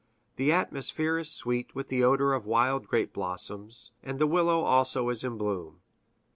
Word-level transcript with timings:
The 0.37 0.51
atmosphere 0.51 1.19
is 1.19 1.29
sweet 1.29 1.75
with 1.75 1.89
the 1.89 2.03
odor 2.03 2.33
of 2.33 2.47
wild 2.47 2.87
grape 2.87 3.13
blossoms, 3.13 3.91
and 4.01 4.17
the 4.17 4.25
willow 4.25 4.61
also 4.61 5.09
is 5.09 5.23
in 5.23 5.37
bloom. 5.37 5.81